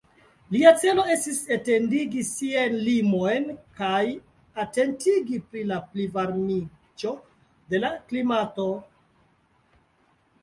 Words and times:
Lia 0.53 0.69
celo 0.83 1.03
estis 1.15 1.41
etendi 1.55 2.21
siajn 2.29 2.77
limojn, 2.85 3.43
kaj 3.81 3.99
atentigi 4.63 5.39
pri 5.51 5.65
la 5.73 5.77
plivarmiĝo 5.91 7.11
de 7.75 7.83
la 7.83 7.91
klimato. 8.09 8.67